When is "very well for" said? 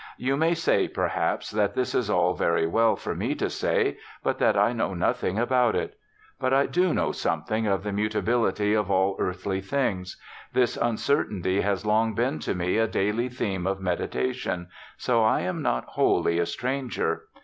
2.33-3.13